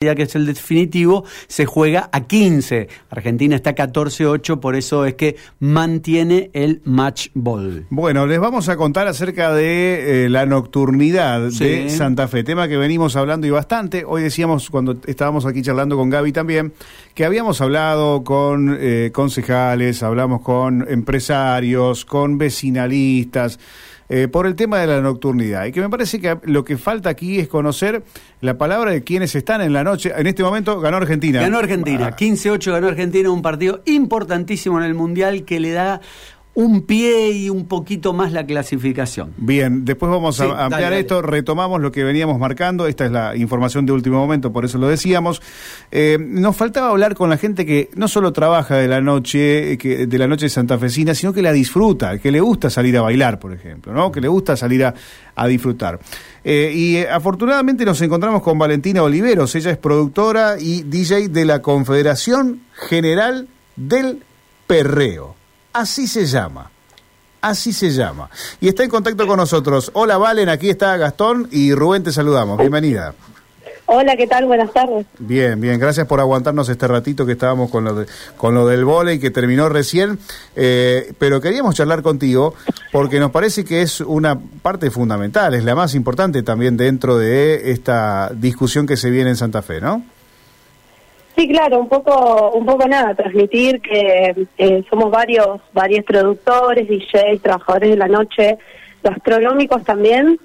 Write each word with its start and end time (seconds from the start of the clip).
que 0.00 0.22
es 0.22 0.34
el 0.34 0.46
definitivo, 0.46 1.24
se 1.46 1.66
juega 1.66 2.08
a 2.10 2.22
15. 2.22 2.88
Argentina 3.10 3.54
está 3.54 3.74
14-8, 3.74 4.58
por 4.58 4.74
eso 4.74 5.04
es 5.04 5.12
que 5.12 5.36
mantiene 5.58 6.48
el 6.54 6.80
match 6.86 7.28
ball. 7.34 7.84
Bueno, 7.90 8.26
les 8.26 8.40
vamos 8.40 8.70
a 8.70 8.78
contar 8.78 9.08
acerca 9.08 9.52
de 9.52 10.24
eh, 10.24 10.30
la 10.30 10.46
nocturnidad 10.46 11.50
de 11.50 11.90
Santa 11.90 12.28
Fe, 12.28 12.44
tema 12.44 12.66
que 12.66 12.78
venimos 12.78 13.14
hablando 13.14 13.46
y 13.46 13.50
bastante. 13.50 14.06
Hoy 14.06 14.22
decíamos, 14.22 14.70
cuando 14.70 14.96
estábamos 15.04 15.44
aquí 15.44 15.60
charlando 15.60 15.98
con 15.98 16.08
Gaby 16.08 16.32
también, 16.32 16.72
que 17.14 17.26
habíamos 17.26 17.60
hablado 17.60 18.24
con 18.24 18.78
eh, 18.80 19.10
concejales, 19.12 20.02
hablamos 20.02 20.40
con 20.40 20.86
empresarios, 20.88 22.06
con 22.06 22.38
vecinalistas. 22.38 23.58
Eh, 24.12 24.26
por 24.26 24.48
el 24.48 24.56
tema 24.56 24.80
de 24.80 24.88
la 24.88 25.00
nocturnidad. 25.00 25.66
Y 25.66 25.72
que 25.72 25.80
me 25.80 25.88
parece 25.88 26.20
que 26.20 26.36
lo 26.42 26.64
que 26.64 26.76
falta 26.76 27.10
aquí 27.10 27.38
es 27.38 27.46
conocer 27.46 28.02
la 28.40 28.58
palabra 28.58 28.90
de 28.90 29.04
quienes 29.04 29.36
están 29.36 29.60
en 29.60 29.72
la 29.72 29.84
noche. 29.84 30.12
En 30.16 30.26
este 30.26 30.42
momento 30.42 30.80
ganó 30.80 30.96
Argentina. 30.96 31.40
Ganó 31.40 31.58
Argentina. 31.58 32.16
15-8 32.16 32.72
ganó 32.72 32.88
Argentina, 32.88 33.30
un 33.30 33.40
partido 33.40 33.82
importantísimo 33.86 34.78
en 34.78 34.84
el 34.84 34.94
Mundial 34.94 35.44
que 35.44 35.60
le 35.60 35.70
da 35.70 36.00
un 36.54 36.82
pie 36.82 37.30
y 37.30 37.48
un 37.48 37.66
poquito 37.66 38.12
más 38.12 38.32
la 38.32 38.44
clasificación. 38.44 39.32
Bien, 39.36 39.84
después 39.84 40.10
vamos 40.10 40.40
a 40.40 40.64
ampliar 40.64 40.92
esto, 40.92 41.22
retomamos 41.22 41.80
lo 41.80 41.92
que 41.92 42.02
veníamos 42.02 42.38
marcando, 42.40 42.86
esta 42.88 43.06
es 43.06 43.12
la 43.12 43.36
información 43.36 43.86
de 43.86 43.92
último 43.92 44.18
momento, 44.18 44.52
por 44.52 44.64
eso 44.64 44.76
lo 44.78 44.88
decíamos. 44.88 45.40
Eh, 45.92 46.18
nos 46.20 46.56
faltaba 46.56 46.88
hablar 46.88 47.14
con 47.14 47.30
la 47.30 47.36
gente 47.36 47.64
que 47.64 47.88
no 47.94 48.08
solo 48.08 48.32
trabaja 48.32 48.76
de 48.76 48.88
la 48.88 49.00
noche, 49.00 49.78
que, 49.78 50.06
de 50.06 50.18
la 50.18 50.26
noche 50.26 50.48
santafesina, 50.48 51.14
sino 51.14 51.32
que 51.32 51.40
la 51.40 51.52
disfruta, 51.52 52.18
que 52.18 52.32
le 52.32 52.40
gusta 52.40 52.68
salir 52.68 52.96
a 52.98 53.02
bailar, 53.02 53.38
por 53.38 53.52
ejemplo, 53.52 53.92
¿no? 53.92 54.10
que 54.10 54.20
le 54.20 54.28
gusta 54.28 54.56
salir 54.56 54.84
a, 54.84 54.94
disfrutar. 55.46 55.98
Eh, 56.44 56.70
y 56.74 56.96
eh, 56.96 57.08
afortunadamente 57.08 57.86
nos 57.86 58.00
encontramos 58.02 58.42
con 58.42 58.58
Valentina 58.58 59.02
Oliveros, 59.02 59.54
ella 59.54 59.70
es 59.70 59.78
productora 59.78 60.56
y 60.60 60.82
DJ 60.82 61.28
de 61.28 61.46
la 61.46 61.62
Confederación 61.62 62.60
General 62.74 63.48
del 63.76 64.22
Perreo. 64.66 65.39
Así 65.72 66.06
se 66.06 66.26
llama. 66.26 66.70
Así 67.40 67.72
se 67.72 67.90
llama. 67.90 68.28
Y 68.60 68.68
está 68.68 68.84
en 68.84 68.90
contacto 68.90 69.26
con 69.26 69.38
nosotros. 69.38 69.90
Hola 69.94 70.18
Valen, 70.18 70.48
aquí 70.48 70.68
está 70.68 70.96
Gastón 70.96 71.48
y 71.50 71.72
Rubén, 71.74 72.02
te 72.02 72.12
saludamos. 72.12 72.58
Bienvenida. 72.58 73.14
Hola, 73.92 74.16
¿qué 74.16 74.28
tal? 74.28 74.46
Buenas 74.46 74.72
tardes. 74.72 75.04
Bien, 75.18 75.60
bien, 75.60 75.80
gracias 75.80 76.06
por 76.06 76.20
aguantarnos 76.20 76.68
este 76.68 76.86
ratito 76.86 77.26
que 77.26 77.32
estábamos 77.32 77.70
con 77.70 77.82
lo, 77.82 77.94
de, 77.94 78.06
con 78.36 78.54
lo 78.54 78.64
del 78.66 78.84
vole 78.84 79.14
y 79.14 79.18
que 79.18 79.32
terminó 79.32 79.68
recién, 79.68 80.18
eh, 80.54 81.12
pero 81.18 81.40
queríamos 81.40 81.74
charlar 81.74 82.00
contigo 82.00 82.54
porque 82.92 83.18
nos 83.18 83.32
parece 83.32 83.64
que 83.64 83.82
es 83.82 84.00
una 84.00 84.38
parte 84.38 84.92
fundamental, 84.92 85.54
es 85.54 85.64
la 85.64 85.74
más 85.74 85.96
importante 85.96 86.44
también 86.44 86.76
dentro 86.76 87.18
de 87.18 87.72
esta 87.72 88.30
discusión 88.32 88.86
que 88.86 88.96
se 88.96 89.10
viene 89.10 89.30
en 89.30 89.36
Santa 89.36 89.60
Fe, 89.60 89.80
¿no? 89.80 90.04
Sí, 91.40 91.48
claro, 91.48 91.78
un 91.78 91.88
poco, 91.88 92.50
un 92.50 92.66
poco 92.66 92.86
nada, 92.86 93.14
transmitir 93.14 93.80
que 93.80 94.46
eh, 94.58 94.84
somos 94.90 95.10
varios, 95.10 95.58
varios 95.72 96.04
productores, 96.04 96.86
DJs, 96.86 97.40
trabajadores 97.40 97.88
de 97.88 97.96
la 97.96 98.08
noche, 98.08 98.58
gastronómicos 99.02 99.82
también, 99.82 100.38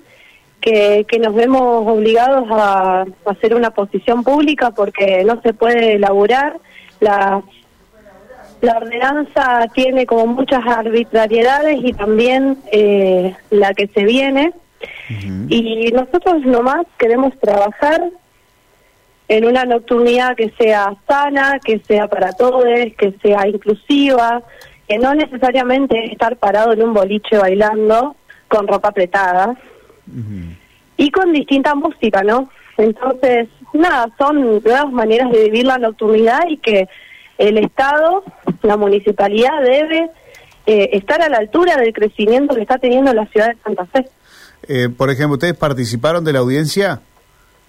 que, 0.61 1.05
que 1.05 1.19
nos 1.19 1.35
vemos 1.35 1.85
obligados 1.85 2.47
a, 2.49 3.03
hacer 3.25 3.55
una 3.55 3.71
posición 3.71 4.23
pública 4.23 4.71
porque 4.71 5.25
no 5.25 5.41
se 5.41 5.53
puede 5.53 5.95
elaborar. 5.95 6.55
La, 7.01 7.43
la 8.61 8.77
ordenanza 8.77 9.67
tiene 9.73 10.05
como 10.05 10.27
muchas 10.27 10.65
arbitrariedades 10.65 11.77
y 11.83 11.91
también 11.91 12.57
eh, 12.71 13.35
la 13.49 13.73
que 13.73 13.87
se 13.87 14.05
viene. 14.05 14.53
Y 15.49 15.91
nosotros 15.91 16.45
nomás 16.45 16.85
queremos 16.97 17.37
trabajar 17.41 18.01
en 19.27 19.45
una 19.45 19.65
nocturnidad 19.65 20.35
que 20.35 20.51
sea 20.57 20.95
sana, 21.07 21.59
que 21.63 21.79
sea 21.79 22.07
para 22.07 22.33
todos, 22.33 22.63
que 22.97 23.15
sea 23.21 23.47
inclusiva, 23.47 24.43
que 24.87 24.97
no 24.97 25.13
necesariamente 25.15 26.11
estar 26.11 26.37
parado 26.37 26.73
en 26.73 26.83
un 26.83 26.93
boliche 26.93 27.37
bailando 27.37 28.15
con 28.47 28.67
ropa 28.67 28.89
apretada 28.89 29.55
y 30.97 31.11
con 31.11 31.33
distinta 31.33 31.73
música, 31.73 32.23
¿no? 32.23 32.49
Entonces, 32.77 33.47
nada, 33.73 34.07
son 34.17 34.61
nuevas 34.63 34.91
maneras 34.91 35.31
de 35.31 35.45
vivir 35.45 35.65
la 35.65 35.77
nocturnidad 35.77 36.41
y 36.47 36.57
que 36.57 36.87
el 37.37 37.57
Estado, 37.57 38.23
la 38.61 38.77
municipalidad 38.77 39.61
debe 39.61 40.09
eh, 40.67 40.89
estar 40.93 41.21
a 41.21 41.29
la 41.29 41.37
altura 41.37 41.77
del 41.77 41.93
crecimiento 41.93 42.55
que 42.55 42.61
está 42.61 42.77
teniendo 42.77 43.13
la 43.13 43.25
ciudad 43.27 43.47
de 43.47 43.57
Santa 43.63 43.85
Fe. 43.87 44.05
Eh, 44.67 44.89
por 44.89 45.09
ejemplo, 45.09 45.33
¿ustedes 45.33 45.55
participaron 45.55 46.23
de 46.23 46.33
la 46.33 46.39
audiencia? 46.39 47.01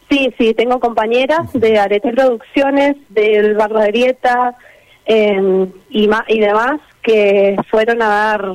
Sí, 0.08 0.32
sí, 0.38 0.54
tengo 0.54 0.78
compañeras 0.78 1.52
de 1.52 1.78
Arete 1.78 2.12
Producciones, 2.12 2.96
del 3.08 3.54
Barro 3.54 3.80
de 3.80 3.88
Grieta 3.88 4.56
em, 5.04 5.70
y, 5.90 6.08
y 6.28 6.40
demás 6.40 6.80
que 7.02 7.56
fueron 7.70 8.02
a 8.02 8.08
dar 8.08 8.52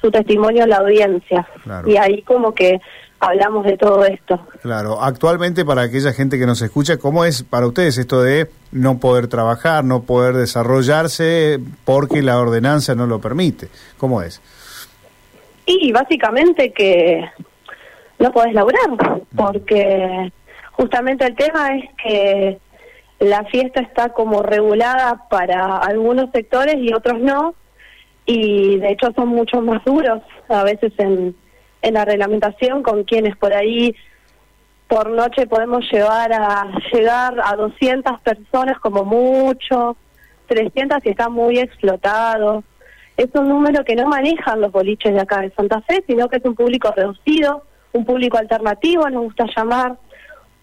su 0.00 0.10
testimonio 0.10 0.64
a 0.64 0.66
la 0.66 0.76
audiencia. 0.78 1.46
Y 1.86 1.96
ahí 1.96 2.22
como 2.22 2.54
que 2.54 2.80
hablamos 3.20 3.64
de 3.64 3.76
todo 3.76 4.04
esto. 4.04 4.40
Claro, 4.62 5.02
actualmente 5.02 5.64
para 5.64 5.82
aquella 5.82 6.12
gente 6.12 6.38
que 6.38 6.46
nos 6.46 6.62
escucha, 6.62 6.98
¿cómo 6.98 7.24
es 7.24 7.42
para 7.42 7.66
ustedes 7.66 7.98
esto 7.98 8.22
de 8.22 8.48
no 8.72 8.98
poder 8.98 9.28
trabajar, 9.28 9.84
no 9.84 10.02
poder 10.02 10.34
desarrollarse 10.34 11.58
porque 11.84 12.22
la 12.22 12.38
ordenanza 12.38 12.94
no 12.94 13.06
lo 13.06 13.20
permite? 13.20 13.68
¿Cómo 13.96 14.22
es? 14.22 14.40
Y 15.66 15.90
básicamente 15.90 16.72
que 16.72 17.24
no 18.18 18.30
podés 18.32 18.54
laburar, 18.54 18.90
porque 19.34 20.32
Justamente 20.76 21.26
el 21.26 21.34
tema 21.34 21.76
es 21.76 21.84
que 22.02 22.58
la 23.18 23.44
fiesta 23.44 23.80
está 23.80 24.10
como 24.10 24.42
regulada 24.42 25.26
para 25.30 25.78
algunos 25.78 26.30
sectores 26.32 26.76
y 26.78 26.92
otros 26.92 27.18
no, 27.18 27.54
y 28.26 28.78
de 28.78 28.90
hecho 28.90 29.12
son 29.14 29.28
mucho 29.28 29.62
más 29.62 29.82
duros 29.84 30.20
a 30.48 30.64
veces 30.64 30.92
en, 30.98 31.34
en 31.80 31.94
la 31.94 32.04
reglamentación 32.04 32.82
con 32.82 33.04
quienes 33.04 33.36
por 33.36 33.54
ahí 33.54 33.94
por 34.88 35.10
noche 35.10 35.46
podemos 35.46 35.84
llevar 35.90 36.32
a 36.32 36.70
llegar 36.92 37.40
a 37.42 37.56
200 37.56 38.20
personas 38.20 38.78
como 38.80 39.04
mucho, 39.04 39.96
300 40.46 41.02
si 41.02 41.08
está 41.08 41.28
muy 41.28 41.58
explotado. 41.58 42.62
Es 43.16 43.28
un 43.34 43.48
número 43.48 43.84
que 43.84 43.96
no 43.96 44.06
manejan 44.06 44.60
los 44.60 44.70
boliches 44.70 45.14
de 45.14 45.20
acá 45.20 45.40
de 45.40 45.50
Santa 45.52 45.80
Fe, 45.82 46.04
sino 46.06 46.28
que 46.28 46.36
es 46.36 46.44
un 46.44 46.54
público 46.54 46.92
reducido, 46.94 47.62
un 47.92 48.04
público 48.04 48.36
alternativo, 48.36 49.08
nos 49.08 49.24
gusta 49.24 49.46
llamar, 49.56 49.96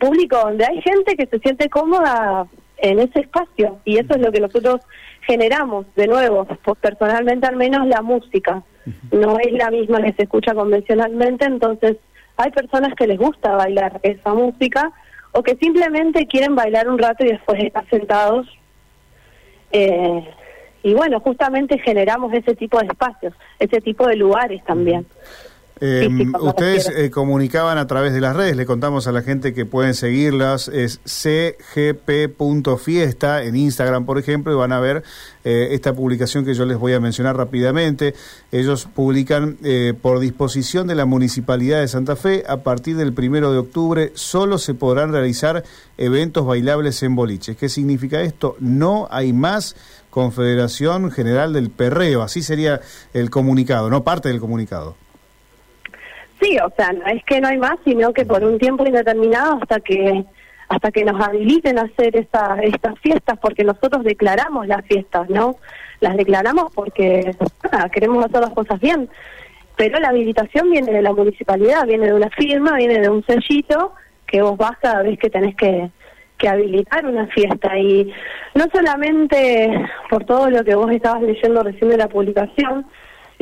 público 0.04 0.38
donde 0.38 0.66
hay 0.66 0.82
gente 0.82 1.16
que 1.16 1.26
se 1.28 1.40
siente 1.40 1.70
cómoda 1.70 2.46
en 2.78 3.00
ese 3.00 3.22
espacio 3.22 3.80
y 3.86 3.98
eso 3.98 4.16
es 4.16 4.22
lo 4.22 4.32
que 4.32 4.42
nosotros 4.42 4.82
generamos 5.22 5.86
de 5.96 6.08
nuevo, 6.08 6.46
pues 6.46 6.78
personalmente 6.80 7.48
al 7.48 7.56
menos 7.56 7.88
la 7.88 8.02
música 8.02 8.64
no 9.12 9.38
es 9.40 9.54
la 9.54 9.72
misma 9.72 10.02
que 10.02 10.14
se 10.14 10.24
escucha 10.24 10.54
convencionalmente, 10.54 11.46
entonces 11.46 11.98
hay 12.36 12.52
personas 12.52 12.94
que 12.96 13.08
les 13.08 13.18
gusta 13.18 13.56
bailar 13.56 14.00
esa 14.04 14.34
música 14.34 14.92
o 15.32 15.42
que 15.42 15.56
simplemente 15.56 16.28
quieren 16.28 16.56
bailar 16.56 16.90
un 16.90 16.98
rato 16.98 17.24
y 17.24 17.30
después 17.30 17.64
estar 17.64 17.88
sentados. 17.90 18.48
Eh, 19.72 20.28
y 20.84 20.94
bueno, 20.94 21.20
justamente 21.22 21.80
generamos 21.80 22.34
ese 22.34 22.56
tipo 22.56 22.78
de 22.80 22.88
espacios, 22.88 23.34
ese 23.60 23.80
tipo 23.80 24.06
de 24.08 24.18
lugares 24.18 24.64
también. 24.66 25.06
Eh, 25.86 26.08
ustedes 26.40 26.88
eh, 26.88 27.12
comunicaban 27.12 27.78
a 27.78 27.88
través 27.88 28.14
de 28.14 28.22
las 28.22 28.38
redes, 28.38 28.56
le 28.56 28.66
contamos 28.66 29.06
a 29.08 29.12
la 29.12 29.22
gente 29.22 29.54
que 29.54 29.66
pueden 29.66 29.96
seguirlas, 29.96 30.70
es 30.70 31.02
cgp.fiesta 31.04 32.24
en 33.44 33.58
Instagram, 33.58 34.06
por 34.06 34.18
ejemplo, 34.18 34.54
y 34.54 34.56
van 34.56 34.72
a 34.72 34.80
ver 34.80 35.04
eh, 35.44 35.68
esta 35.72 35.94
publicación 35.94 36.46
que 36.46 36.54
yo 36.54 36.66
les 36.66 36.78
voy 36.78 36.94
a 36.94 37.02
mencionar 37.02 37.36
rápidamente. 37.36 38.16
Ellos 38.54 38.88
publican 38.96 39.58
eh, 39.62 39.94
por 40.02 40.22
disposición 40.22 40.88
de 40.88 40.96
la 40.96 41.06
Municipalidad 41.06 41.82
de 41.82 41.90
Santa 41.90 42.16
Fe, 42.16 42.46
a 42.48 42.64
partir 42.64 42.96
del 42.96 43.12
primero 43.12 43.52
de 43.52 43.58
octubre 43.58 44.14
solo 44.14 44.60
se 44.60 44.76
podrán 44.76 45.12
realizar 45.12 45.66
eventos 45.98 46.46
bailables 46.46 47.04
en 47.04 47.14
boliches. 47.14 47.58
¿Qué 47.58 47.68
significa 47.68 48.22
esto? 48.22 48.56
No 48.62 49.10
hay 49.12 49.34
más 49.34 49.76
Confederación 50.10 51.12
General 51.12 51.52
del 51.52 51.72
Perreo, 51.72 52.22
así 52.22 52.42
sería 52.42 52.80
el 53.14 53.30
comunicado, 53.30 53.90
no 53.90 54.06
parte 54.06 54.30
del 54.30 54.40
comunicado. 54.40 55.03
Sí, 56.44 56.58
o 56.60 56.70
sea, 56.76 56.92
no 56.92 57.06
es 57.06 57.24
que 57.24 57.40
no 57.40 57.48
hay 57.48 57.58
más, 57.58 57.78
sino 57.86 58.12
que 58.12 58.26
por 58.26 58.44
un 58.44 58.60
tiempo 58.60 58.86
indeterminado 58.86 59.60
hasta 59.62 59.80
que 59.80 60.26
hasta 60.68 60.92
que 60.92 61.06
nos 61.06 61.22
habiliten 61.22 61.78
a 61.78 61.84
hacer 61.84 62.16
esa, 62.18 62.58
estas 62.62 62.98
fiestas, 63.00 63.38
porque 63.40 63.64
nosotros 63.64 64.04
declaramos 64.04 64.68
las 64.68 64.84
fiestas, 64.86 65.30
¿no? 65.30 65.58
Las 66.00 66.18
declaramos 66.18 66.74
porque 66.74 67.32
queremos 67.94 68.26
hacer 68.26 68.42
las 68.42 68.50
cosas 68.52 68.80
bien, 68.80 69.08
pero 69.78 70.00
la 70.00 70.10
habilitación 70.10 70.72
viene 70.72 70.92
de 70.92 71.02
la 71.02 71.14
municipalidad, 71.14 71.86
viene 71.86 72.08
de 72.08 72.14
una 72.14 72.30
firma, 72.30 72.76
viene 72.78 73.00
de 73.00 73.10
un 73.10 73.24
sellito 73.26 73.94
que 74.26 74.42
vos 74.42 74.58
vas 74.58 74.78
cada 74.82 75.04
vez 75.04 75.20
que 75.20 75.30
tenés 75.30 75.56
que, 75.56 75.92
que 76.38 76.50
habilitar 76.50 77.06
una 77.06 77.28
fiesta 77.28 77.78
y 77.78 78.12
no 78.56 78.66
solamente 78.74 79.88
por 80.10 80.26
todo 80.26 80.50
lo 80.50 80.64
que 80.64 80.76
vos 80.76 80.92
estabas 80.92 81.22
leyendo 81.22 81.62
recién 81.62 81.90
de 81.90 81.98
la 81.98 82.08
publicación, 82.08 82.86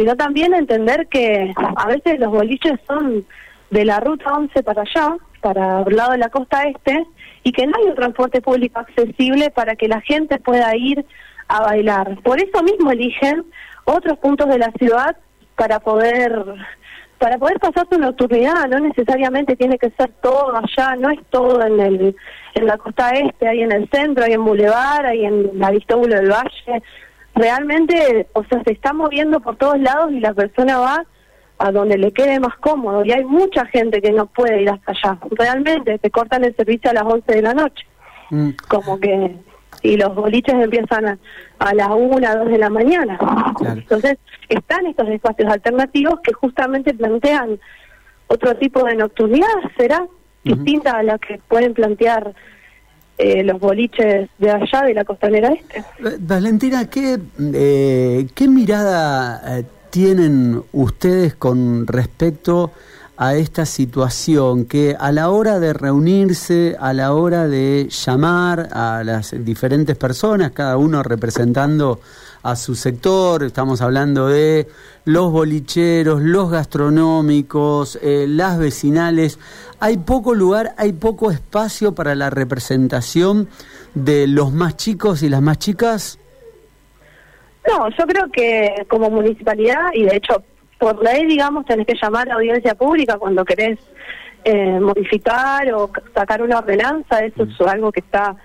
sino 0.02 0.16
también 0.16 0.56
entender 0.56 1.08
que 1.10 1.54
a 1.76 1.86
veces 1.86 2.20
los 2.20 2.32
boliches 2.32 2.80
son 2.88 3.24
de 3.70 3.86
la 3.86 4.00
ruta 4.00 4.34
11 4.34 4.64
para 4.64 4.82
allá, 4.82 5.16
para 5.42 5.84
el 5.84 5.96
lado 5.96 6.14
de 6.14 6.18
la 6.18 6.30
costa 6.30 6.64
este, 6.64 7.06
y 7.44 7.52
que 7.52 7.68
no 7.68 7.78
hay 7.78 7.86
un 7.86 7.96
transporte 7.96 8.42
público 8.42 8.80
accesible 8.80 9.52
para 9.52 9.76
que 9.76 9.88
la 9.88 10.02
gente 10.02 10.40
pueda 10.40 10.76
ir 10.76 11.06
a 11.48 11.62
bailar. 11.62 12.18
Por 12.24 12.40
eso 12.42 12.64
mismo 12.64 12.90
eligen 12.90 13.46
otros 13.86 14.18
puntos 14.18 14.50
de 14.50 14.58
la 14.58 14.72
ciudad 14.72 15.16
para 15.56 15.80
poder 15.80 16.46
para 17.20 17.38
poder 17.38 17.60
pasar 17.60 17.86
su 17.88 18.00
nocturnidad, 18.00 18.68
no 18.70 18.80
necesariamente 18.80 19.56
tiene 19.56 19.78
que 19.78 19.92
ser 19.92 20.10
todo 20.24 20.58
allá, 20.58 20.96
no 20.96 21.12
es 21.12 21.20
todo 21.30 21.64
en 21.64 21.80
el 21.80 22.16
en 22.56 22.66
la 22.66 22.78
costa 22.78 23.12
este, 23.12 23.48
hay 23.48 23.62
en 23.62 23.72
el 23.72 23.88
centro, 23.92 24.24
hay 24.24 24.34
en 24.34 24.44
Boulevard, 24.44 25.06
hay 25.06 25.26
en 25.26 25.60
la 25.60 25.70
Vistóbulo 25.70 26.16
del 26.16 26.32
Valle. 26.32 26.82
Realmente, 27.42 28.28
o 28.34 28.44
sea, 28.44 28.62
se 28.64 28.74
está 28.74 28.94
moviendo 28.94 29.40
por 29.40 29.56
todos 29.56 29.80
lados 29.80 30.12
y 30.12 30.20
la 30.20 30.32
persona 30.36 30.78
va 30.78 31.06
a 31.58 31.72
donde 31.72 31.98
le 31.98 32.12
quede 32.12 32.40
más 32.40 32.56
cómodo. 32.58 33.04
Y 33.04 33.12
hay 33.12 33.26
mucha 33.26 33.66
gente 33.66 34.00
que 34.00 34.12
no 34.12 34.28
puede 34.28 34.62
ir 34.62 34.70
hasta 34.70 34.92
allá. 34.92 35.18
Realmente, 35.32 35.98
te 35.98 36.12
cortan 36.12 36.44
el 36.44 36.56
servicio 36.56 36.92
a 36.92 36.94
las 36.94 37.04
11 37.04 37.32
de 37.34 37.42
la 37.42 37.54
noche. 37.56 37.84
Mm. 38.30 38.50
Como 38.68 39.00
que 39.00 39.40
y 39.82 39.98
los 39.98 40.14
boliches 40.14 40.54
empiezan 40.54 41.08
a, 41.08 41.18
a 41.58 41.74
las 41.74 41.90
1, 41.90 42.36
2 42.38 42.48
de 42.48 42.58
la 42.60 42.70
mañana. 42.70 43.18
Entonces, 43.66 44.20
están 44.48 44.86
estos 44.86 45.10
espacios 45.10 45.52
alternativos 45.52 46.20
que 46.22 46.34
justamente 46.34 46.94
plantean 46.94 47.60
otro 48.28 48.56
tipo 48.58 48.84
de 48.84 48.98
nocturnidad, 48.98 49.48
¿será? 49.78 50.06
Distinta 50.44 50.92
a 50.92 51.02
la 51.02 51.18
que 51.18 51.40
pueden 51.48 51.74
plantear 51.74 52.36
eh, 53.18 53.44
los 53.44 53.60
boliches 53.60 54.30
de 54.38 54.52
allá, 54.52 54.84
de 54.84 54.94
la 54.94 55.06
costanera 55.06 55.54
este. 55.54 55.80
Eh, 55.80 56.18
Valentina, 56.20 56.90
¿qué, 56.90 57.20
eh, 57.54 58.28
¿qué 58.34 58.48
mirada 58.48 59.60
eh, 59.60 59.66
tienen 59.90 60.62
ustedes 60.72 61.36
con 61.36 61.86
respecto 61.86 62.72
a 63.18 63.36
esta 63.36 63.68
situación 63.68 64.66
que 64.66 64.96
a 65.00 65.12
la 65.12 65.30
hora 65.30 65.60
de 65.60 65.74
reunirse, 65.74 66.76
a 66.80 66.94
la 66.94 67.14
hora 67.14 67.48
de 67.48 67.88
llamar 67.90 68.70
a 68.72 69.04
las 69.04 69.36
diferentes 69.46 69.96
personas, 69.96 70.52
cada 70.52 70.78
uno 70.78 71.04
representando 71.04 72.00
a 72.44 72.56
su 72.56 72.76
sector, 72.76 73.44
estamos 73.44 73.82
hablando 73.82 74.28
de 74.28 74.68
los 75.06 75.32
bolicheros, 75.32 76.22
los 76.22 76.50
gastronómicos, 76.50 78.00
eh, 78.02 78.26
las 78.28 78.58
vecinales, 78.58 79.40
hay 79.80 79.98
poco 79.98 80.34
lugar, 80.34 80.74
hay 80.78 80.94
poco 80.94 81.32
espacio 81.32 81.94
para 81.94 82.16
la 82.16 82.30
representación 82.30 83.48
de 83.94 84.28
los 84.28 84.52
más 84.52 84.78
chicos 84.78 85.24
y 85.24 85.30
las 85.30 85.42
más 85.42 85.60
chicas. 85.60 86.20
No, 87.68 87.90
yo 87.90 88.06
creo 88.08 88.32
que 88.32 88.86
como 88.90 89.10
municipalidad, 89.10 89.92
y 89.94 90.04
de 90.04 90.16
hecho 90.16 90.44
por 90.82 91.04
ley, 91.04 91.28
digamos, 91.28 91.66
tenés 91.66 91.86
que 91.86 91.94
llamar 92.02 92.28
a 92.32 92.34
audiencia 92.34 92.74
pública 92.74 93.20
cuando 93.20 93.46
querés 93.46 93.78
eh, 94.44 94.80
modificar 94.80 95.72
o 95.74 95.92
sacar 96.16 96.42
una 96.42 96.58
ordenanza, 96.58 97.20
eso 97.20 97.44
es 97.44 97.62
algo 97.62 97.92
que 97.92 98.00
está, 98.00 98.36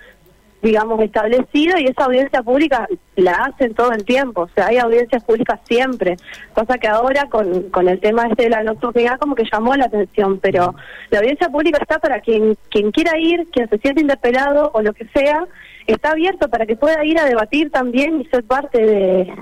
digamos, 0.61 0.99
establecido 1.01 1.77
y 1.77 1.85
esa 1.85 2.05
audiencia 2.05 2.41
pública 2.41 2.87
la 3.15 3.31
hacen 3.31 3.73
todo 3.75 3.91
el 3.91 4.03
tiempo, 4.05 4.41
o 4.41 4.49
sea, 4.49 4.67
hay 4.67 4.77
audiencias 4.77 5.23
públicas 5.23 5.59
siempre, 5.67 6.17
cosa 6.53 6.77
que 6.77 6.87
ahora 6.87 7.27
con, 7.29 7.69
con 7.69 7.87
el 7.87 7.99
tema 7.99 8.27
este 8.27 8.43
de 8.43 8.49
la 8.49 8.63
nocturnidad 8.63 9.19
como 9.19 9.35
que 9.35 9.43
llamó 9.51 9.75
la 9.75 9.85
atención, 9.85 10.39
pero 10.39 10.75
la 11.11 11.19
audiencia 11.19 11.49
pública 11.49 11.77
está 11.79 11.99
para 11.99 12.21
quien, 12.21 12.57
quien 12.69 12.91
quiera 12.91 13.17
ir, 13.19 13.47
quien 13.51 13.69
se 13.69 13.77
siente 13.77 14.01
interpelado 14.01 14.71
o 14.73 14.81
lo 14.81 14.93
que 14.93 15.05
sea, 15.09 15.45
está 15.85 16.11
abierto 16.11 16.49
para 16.49 16.65
que 16.65 16.75
pueda 16.75 17.05
ir 17.05 17.19
a 17.19 17.25
debatir 17.25 17.71
también 17.71 18.21
y 18.21 18.25
ser 18.25 18.43
parte 18.43 18.81
de, 18.81 19.33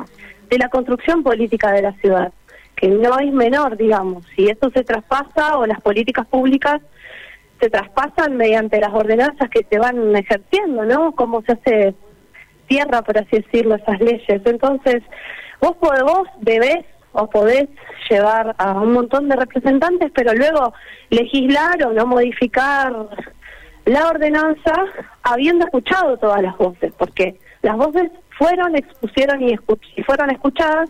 de 0.49 0.57
la 0.57 0.69
construcción 0.69 1.23
política 1.23 1.71
de 1.71 1.81
la 1.81 1.93
ciudad. 1.93 2.31
Que 2.75 2.89
no 2.89 3.17
es 3.19 3.31
menor, 3.31 3.77
digamos. 3.77 4.25
Si 4.35 4.49
esto 4.49 4.69
se 4.69 4.83
traspasa 4.83 5.57
o 5.57 5.65
las 5.65 5.79
políticas 5.79 6.27
públicas 6.27 6.81
se 7.59 7.69
traspasan 7.69 8.35
mediante 8.35 8.79
las 8.79 8.93
ordenanzas 8.93 9.49
que 9.49 9.65
se 9.69 9.79
van 9.79 10.15
ejerciendo, 10.15 10.83
¿no? 10.85 11.13
Cómo 11.13 11.41
se 11.43 11.53
hace 11.53 11.95
tierra, 12.67 13.01
por 13.01 13.17
así 13.17 13.37
decirlo, 13.37 13.75
esas 13.75 13.99
leyes. 13.99 14.41
Entonces, 14.45 15.03
vos, 15.61 15.75
vos 15.79 16.27
debés 16.41 16.85
o 17.13 17.29
podés 17.29 17.67
llevar 18.09 18.55
a 18.57 18.73
un 18.73 18.91
montón 18.91 19.29
de 19.29 19.35
representantes, 19.35 20.11
pero 20.13 20.33
luego 20.33 20.73
legislar 21.09 21.81
o 21.85 21.93
no 21.93 22.05
modificar 22.05 22.93
la 23.85 24.07
ordenanza 24.07 24.73
habiendo 25.23 25.65
escuchado 25.65 26.17
todas 26.17 26.41
las 26.41 26.57
voces, 26.57 26.91
porque 26.97 27.39
las 27.61 27.77
voces 27.77 28.11
fueron, 28.37 28.75
expusieron 28.75 29.41
y, 29.41 29.57
y 29.95 30.03
fueron 30.03 30.29
escuchadas 30.31 30.89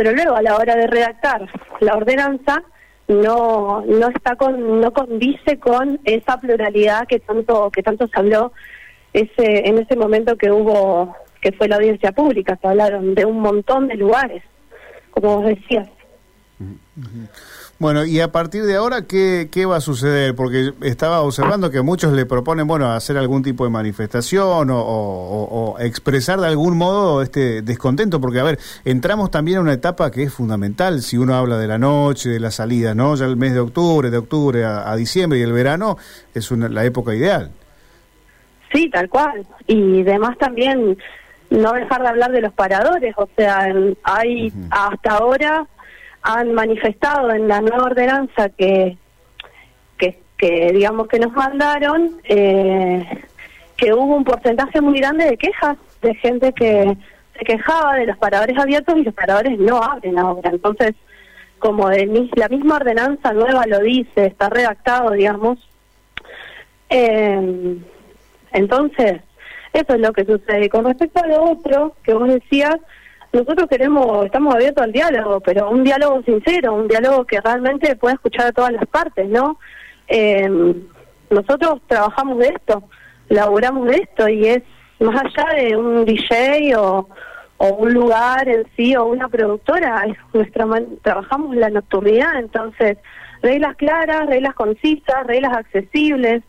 pero 0.00 0.12
luego 0.12 0.34
a 0.34 0.40
la 0.40 0.56
hora 0.56 0.76
de 0.76 0.86
redactar 0.86 1.46
la 1.80 1.94
ordenanza 1.94 2.62
no 3.10 3.84
no 3.86 4.08
está 4.08 4.36
con 4.36 4.80
no 4.80 4.92
condice 4.92 5.58
con 5.58 6.00
esa 6.04 6.40
pluralidad 6.40 7.06
que 7.08 7.18
tanto 7.18 7.70
que 7.70 7.82
tanto 7.82 8.06
se 8.06 8.18
habló 8.18 8.52
ese 9.12 9.68
en 9.68 9.78
ese 9.78 9.96
momento 9.96 10.36
que 10.36 10.50
hubo 10.50 11.14
que 11.40 11.52
fue 11.52 11.68
la 11.68 11.76
audiencia 11.76 12.12
pública. 12.12 12.58
Se 12.60 12.68
hablaron 12.68 13.14
de 13.14 13.24
un 13.24 13.40
montón 13.40 13.88
de 13.88 13.96
lugares 13.96 14.42
como 15.10 15.40
vos 15.40 15.46
decías 15.46 15.88
bueno, 17.80 18.04
y 18.04 18.20
a 18.20 18.30
partir 18.30 18.64
de 18.64 18.76
ahora, 18.76 19.06
¿qué, 19.06 19.48
¿qué 19.50 19.64
va 19.64 19.76
a 19.76 19.80
suceder? 19.80 20.34
Porque 20.34 20.74
estaba 20.82 21.22
observando 21.22 21.70
que 21.70 21.80
muchos 21.80 22.12
le 22.12 22.26
proponen, 22.26 22.66
bueno, 22.66 22.92
hacer 22.92 23.16
algún 23.16 23.42
tipo 23.42 23.64
de 23.64 23.70
manifestación 23.70 24.68
o, 24.70 25.76
expresar 25.78 26.38
de 26.40 26.48
algún 26.48 26.76
modo 26.76 27.22
este 27.22 27.62
descontento, 27.62 28.20
porque, 28.20 28.38
a 28.38 28.42
ver, 28.42 28.58
entramos 28.84 29.30
también 29.30 29.56
en 29.56 29.62
una 29.62 29.72
etapa 29.72 30.10
que 30.10 30.24
es 30.24 30.34
fundamental, 30.34 31.00
si 31.00 31.16
uno 31.16 31.34
habla 31.34 31.56
de 31.56 31.66
la 31.66 31.78
noche, 31.78 32.28
de 32.28 32.38
la 32.38 32.50
salida, 32.50 32.94
¿no? 32.94 33.14
Ya 33.14 33.24
el 33.24 33.38
mes 33.38 33.54
de 33.54 33.60
octubre, 33.60 34.10
de 34.10 34.18
octubre 34.18 34.62
a, 34.62 34.94
diciembre 34.96 35.38
y 35.38 35.42
el 35.42 35.52
verano 35.52 35.96
es 36.34 36.50
una, 36.50 36.68
la 36.68 36.84
época 36.84 37.14
ideal. 37.14 37.50
Sí, 38.74 38.90
tal 38.90 39.08
cual. 39.08 39.46
Y 39.66 40.02
además 40.02 40.36
también 40.36 40.98
no 41.48 41.72
dejar 41.72 42.02
de 42.02 42.08
hablar 42.08 42.30
de 42.30 42.42
los 42.42 42.52
paradores, 42.52 43.14
o 43.16 43.26
sea, 43.34 43.72
hay 44.02 44.52
hasta 44.70 45.12
ahora 45.12 45.66
han 46.22 46.52
manifestado 46.52 47.30
en 47.32 47.48
la 47.48 47.60
nueva 47.60 47.84
ordenanza 47.84 48.48
que, 48.50 48.96
que, 49.98 50.72
digamos 50.72 51.06
que 51.08 51.18
nos 51.18 51.32
mandaron, 51.32 52.18
eh, 52.24 53.06
que 53.76 53.92
hubo 53.92 54.16
un 54.16 54.24
porcentaje 54.24 54.80
muy 54.80 54.98
grande 54.98 55.26
de 55.26 55.36
quejas 55.36 55.76
de 56.00 56.14
gente 56.14 56.54
que 56.54 56.96
se 57.38 57.44
quejaba 57.44 57.96
de 57.96 58.06
los 58.06 58.16
paradores 58.16 58.56
abiertos 58.58 58.96
y 58.96 59.02
los 59.02 59.14
paradores 59.14 59.58
no 59.58 59.82
abren 59.82 60.18
ahora. 60.18 60.50
Entonces, 60.50 60.94
como 61.58 61.90
de, 61.90 62.28
la 62.36 62.48
misma 62.48 62.76
ordenanza 62.76 63.32
nueva 63.32 63.66
lo 63.66 63.80
dice, 63.80 64.26
está 64.26 64.48
redactado, 64.48 65.10
digamos. 65.10 65.58
Eh, 66.88 67.76
entonces, 68.52 69.20
eso 69.72 69.94
es 69.94 70.00
lo 70.00 70.12
que 70.12 70.24
sucede. 70.24 70.68
Con 70.68 70.84
respecto 70.84 71.22
a 71.22 71.26
lo 71.26 71.44
otro 71.44 71.94
que 72.02 72.14
vos 72.14 72.28
decías, 72.28 72.76
nosotros 73.32 73.68
queremos, 73.68 74.26
estamos 74.26 74.54
abiertos 74.54 74.82
al 74.82 74.92
diálogo, 74.92 75.40
pero 75.40 75.70
un 75.70 75.84
diálogo 75.84 76.22
sincero, 76.22 76.74
un 76.74 76.88
diálogo 76.88 77.24
que 77.24 77.40
realmente 77.40 77.94
pueda 77.96 78.14
escuchar 78.14 78.48
a 78.48 78.52
todas 78.52 78.72
las 78.72 78.86
partes, 78.86 79.28
¿no? 79.28 79.58
Eh, 80.08 80.74
nosotros 81.30 81.80
trabajamos 81.86 82.38
de 82.38 82.48
esto, 82.48 82.82
laboramos 83.28 83.86
de 83.86 83.96
esto 83.96 84.28
y 84.28 84.46
es 84.46 84.62
más 84.98 85.24
allá 85.24 85.54
de 85.54 85.76
un 85.76 86.04
DJ 86.04 86.76
o, 86.76 87.08
un 87.58 87.92
lugar 87.92 88.48
en 88.48 88.66
sí 88.74 88.96
o 88.96 89.04
una 89.04 89.28
productora, 89.28 90.06
es 90.06 90.16
nuestra 90.32 90.66
trabajamos 91.02 91.54
la 91.54 91.68
nocturnidad, 91.68 92.38
entonces 92.38 92.96
reglas 93.42 93.76
claras, 93.76 94.26
reglas 94.26 94.54
concisas, 94.54 95.26
reglas 95.26 95.56
accesibles 95.56 96.42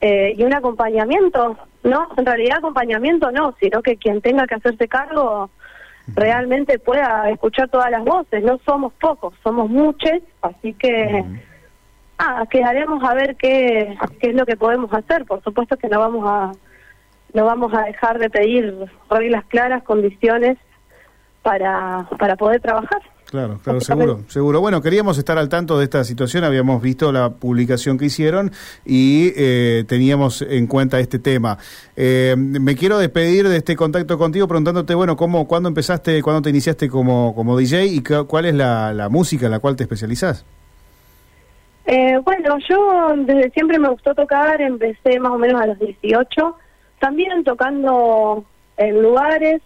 eh, 0.00 0.34
y 0.36 0.42
un 0.42 0.52
acompañamiento, 0.52 1.56
¿no? 1.84 2.08
En 2.16 2.26
realidad 2.26 2.58
acompañamiento 2.58 3.30
no, 3.30 3.54
sino 3.60 3.82
que 3.82 3.96
quien 3.96 4.20
tenga 4.20 4.48
que 4.48 4.56
hacerse 4.56 4.88
cargo 4.88 5.48
realmente 6.08 6.78
pueda 6.78 7.30
escuchar 7.30 7.68
todas 7.68 7.90
las 7.90 8.04
voces. 8.04 8.42
No 8.42 8.58
somos 8.64 8.92
pocos, 8.94 9.34
somos 9.42 9.70
muchos, 9.70 10.20
así 10.42 10.74
que 10.74 11.24
ah, 12.18 12.44
quedaremos 12.50 13.02
a 13.04 13.14
ver 13.14 13.36
qué, 13.36 13.96
qué 14.20 14.30
es 14.30 14.34
lo 14.34 14.46
que 14.46 14.56
podemos 14.56 14.92
hacer. 14.92 15.24
Por 15.24 15.42
supuesto 15.42 15.76
que 15.76 15.88
no 15.88 16.00
vamos 16.00 16.24
a 16.26 16.52
no 17.34 17.46
vamos 17.46 17.72
a 17.72 17.82
dejar 17.82 18.18
de 18.18 18.28
pedir 18.28 18.74
reglas 19.10 19.44
claras, 19.46 19.82
condiciones 19.84 20.58
para, 21.42 22.06
para 22.18 22.36
poder 22.36 22.60
trabajar. 22.60 23.00
Claro, 23.32 23.58
claro, 23.64 23.80
seguro, 23.80 24.20
seguro. 24.28 24.60
Bueno, 24.60 24.82
queríamos 24.82 25.16
estar 25.16 25.38
al 25.38 25.48
tanto 25.48 25.78
de 25.78 25.84
esta 25.84 26.04
situación, 26.04 26.44
habíamos 26.44 26.82
visto 26.82 27.10
la 27.12 27.30
publicación 27.30 27.96
que 27.96 28.04
hicieron 28.04 28.52
y 28.84 29.32
eh, 29.34 29.84
teníamos 29.88 30.42
en 30.42 30.66
cuenta 30.66 31.00
este 31.00 31.18
tema. 31.18 31.56
Eh, 31.96 32.34
me 32.36 32.76
quiero 32.76 32.98
despedir 32.98 33.48
de 33.48 33.56
este 33.56 33.74
contacto 33.74 34.18
contigo 34.18 34.46
preguntándote, 34.46 34.94
bueno, 34.94 35.16
cómo, 35.16 35.48
cuándo 35.48 35.70
empezaste, 35.70 36.20
cuándo 36.20 36.42
te 36.42 36.50
iniciaste 36.50 36.90
como, 36.90 37.34
como 37.34 37.56
DJ 37.56 37.86
y 37.86 38.02
cuál 38.02 38.44
es 38.44 38.54
la, 38.54 38.92
la 38.92 39.08
música 39.08 39.46
en 39.46 39.52
la 39.52 39.60
cual 39.60 39.76
te 39.76 39.84
especializás. 39.84 40.44
Eh, 41.86 42.18
bueno, 42.22 42.58
yo 42.68 43.14
desde 43.16 43.48
siempre 43.52 43.78
me 43.78 43.88
gustó 43.88 44.14
tocar, 44.14 44.60
empecé 44.60 45.18
más 45.18 45.32
o 45.32 45.38
menos 45.38 45.58
a 45.58 45.68
los 45.68 45.78
18, 45.78 46.54
también 46.98 47.44
tocando 47.44 48.44
en 48.76 49.00
lugares, 49.00 49.62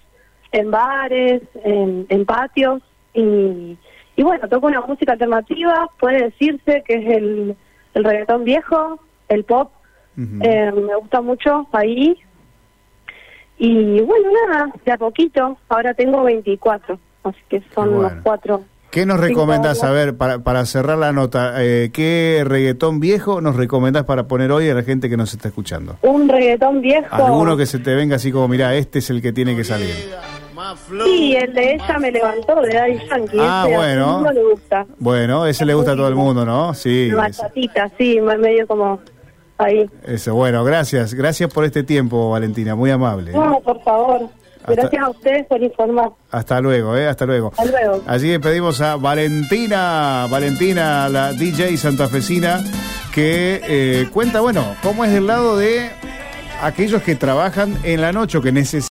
en 0.52 0.70
bares, 0.70 1.42
en, 1.64 2.06
en 2.08 2.24
patios 2.24 2.80
y, 3.16 3.76
y 4.16 4.22
bueno, 4.22 4.48
toco 4.48 4.66
una 4.66 4.80
música 4.82 5.12
alternativa, 5.12 5.88
puede 5.98 6.24
decirse 6.24 6.84
que 6.86 6.94
es 6.94 7.06
el, 7.16 7.56
el 7.94 8.04
reggaetón 8.04 8.44
viejo, 8.44 9.00
el 9.28 9.44
pop, 9.44 9.72
Eh, 10.18 10.72
me 10.72 10.96
gusta 10.96 11.20
mucho 11.20 11.68
ahí. 11.72 12.16
Y 13.58 14.00
bueno, 14.00 14.28
nada, 14.48 14.72
de 14.84 14.92
a 14.92 14.96
poquito. 14.98 15.58
Ahora 15.68 15.92
tengo 15.94 16.22
24, 16.22 16.98
así 17.24 17.38
que 17.48 17.62
son 17.74 17.94
unos 17.94 18.12
cuatro. 18.22 18.64
¿Qué 18.90 19.04
nos 19.04 19.20
recomendás, 19.20 19.82
a 19.84 19.90
ver, 19.90 20.16
para, 20.16 20.38
para 20.38 20.64
cerrar 20.64 20.96
la 20.96 21.12
nota, 21.12 21.62
eh, 21.62 21.90
qué 21.92 22.42
reggaetón 22.46 22.98
viejo 22.98 23.42
nos 23.42 23.56
recomendás 23.56 24.04
para 24.04 24.26
poner 24.26 24.50
hoy 24.52 24.70
a 24.70 24.74
la 24.74 24.82
gente 24.82 25.10
que 25.10 25.18
nos 25.18 25.34
está 25.34 25.48
escuchando? 25.48 25.96
Un 26.00 26.28
reggaetón 26.28 26.80
viejo. 26.80 27.14
Alguno 27.14 27.56
que 27.58 27.66
se 27.66 27.78
te 27.78 27.94
venga 27.94 28.16
así 28.16 28.32
como, 28.32 28.48
mira, 28.48 28.74
este 28.74 29.00
es 29.00 29.10
el 29.10 29.20
que 29.20 29.32
tiene 29.32 29.54
que 29.54 29.64
salir. 29.64 29.94
Sí, 31.04 31.36
el 31.36 31.52
de 31.52 31.74
ella 31.74 31.98
me 31.98 32.10
levantó, 32.10 32.60
de 32.60 32.74
Daddy 32.74 32.98
Yankee. 33.08 33.38
Ah, 33.40 33.66
bueno. 33.68 34.32
le 34.32 34.42
gusta. 34.42 34.86
Bueno, 34.98 35.46
ese 35.46 35.64
le 35.64 35.74
gusta 35.74 35.92
a 35.92 35.96
todo 35.96 36.08
el 36.08 36.14
mundo, 36.14 36.44
¿no? 36.44 36.74
Sí. 36.74 37.10
Machatita, 37.14 37.90
sí, 37.98 38.20
medio 38.20 38.66
como 38.66 39.00
ahí. 39.58 39.88
Eso, 40.04 40.34
bueno, 40.34 40.64
gracias. 40.64 41.14
Gracias 41.14 41.52
por 41.52 41.64
este 41.64 41.82
tiempo, 41.82 42.30
Valentina, 42.30 42.74
muy 42.74 42.90
amable. 42.90 43.32
No, 43.32 43.60
por 43.60 43.82
favor. 43.82 44.28
Gracias 44.66 45.02
a 45.02 45.10
ustedes 45.10 45.46
por 45.46 45.62
informar. 45.62 46.10
Hasta 46.30 46.60
luego, 46.60 46.96
¿eh? 46.96 47.06
Hasta 47.06 47.24
luego. 47.24 47.52
Hasta 47.56 47.70
luego. 47.70 48.02
Allí 48.06 48.36
pedimos 48.38 48.80
a 48.80 48.96
Valentina, 48.96 50.26
Valentina, 50.28 51.08
la 51.08 51.32
DJ 51.32 51.76
santafesina, 51.76 52.64
que 53.14 53.60
eh, 53.64 54.08
cuenta, 54.12 54.40
bueno, 54.40 54.64
cómo 54.82 55.04
es 55.04 55.12
del 55.12 55.28
lado 55.28 55.56
de 55.56 55.90
aquellos 56.62 57.02
que 57.02 57.14
trabajan 57.14 57.78
en 57.84 58.00
la 58.00 58.12
noche 58.12 58.38
o 58.38 58.42
que 58.42 58.52
necesitan. 58.52 58.82